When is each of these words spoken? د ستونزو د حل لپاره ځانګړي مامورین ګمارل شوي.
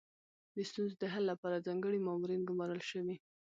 د 0.55 0.57
ستونزو 0.69 0.95
د 1.01 1.05
حل 1.13 1.23
لپاره 1.31 1.63
ځانګړي 1.67 1.99
مامورین 2.01 2.41
ګمارل 2.49 2.81
شوي. 2.91 3.15